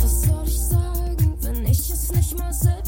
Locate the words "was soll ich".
0.00-0.60